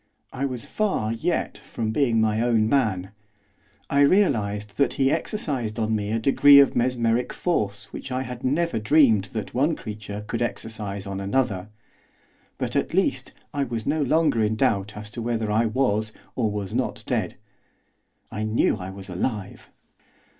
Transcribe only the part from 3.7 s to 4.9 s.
I realised